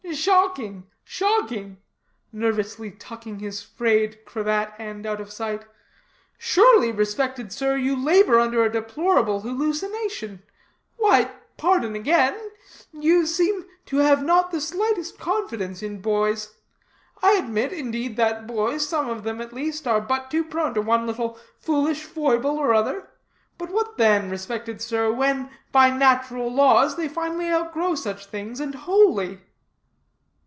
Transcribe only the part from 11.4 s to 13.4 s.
pardon again, you